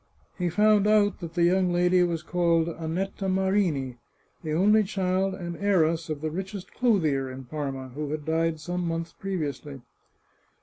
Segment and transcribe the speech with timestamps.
[0.39, 3.97] He found out that the young lady was called Annetta Marini,
[4.41, 8.87] the only child and heiress of the richest clothier in Parma, who had died some
[8.87, 9.81] months pre viously.